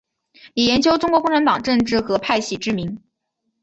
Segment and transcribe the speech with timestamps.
[0.55, 3.03] 以研究中国共产党政治和派系知名。